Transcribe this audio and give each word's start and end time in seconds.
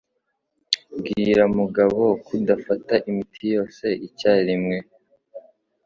Bwira 0.97 1.43
Mugabo 1.57 2.03
kudafata 2.25 2.95
imiti 3.09 3.43
yose 3.53 3.85
icyarimwe. 4.07 4.77